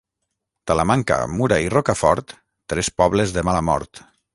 Talamanca, 0.71 1.19
Mura 1.35 1.61
i 1.67 1.69
Rocafort, 1.75 2.37
tres 2.75 2.95
pobles 3.05 3.39
de 3.41 3.51
mala 3.51 3.67
mort. 3.73 4.07